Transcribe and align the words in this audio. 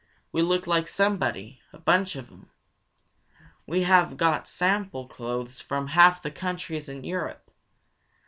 We 0.31 0.41
look 0.41 0.65
like 0.65 0.87
somebody; 0.87 1.61
a 1.71 1.77
bunch 1.77 2.15
of 2.15 2.31
'em! 2.31 2.49
We 3.67 3.83
have 3.83 4.17
got 4.17 4.47
sample 4.47 5.07
clothes 5.07 5.61
from 5.61 5.89
half 5.89 6.23
the 6.23 6.31
countries 6.31 6.89
in 6.89 7.03
Europe. 7.03 7.51